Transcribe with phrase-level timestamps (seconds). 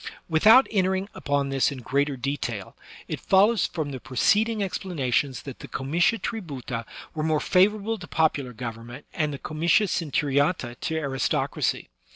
[0.27, 2.75] Without entering upon this in greater detail,
[3.07, 8.51] it follows from the preceding explanations that the comitia tributa were more favorable to popular
[8.51, 11.89] government, and the comitia centuriata to aristocracy.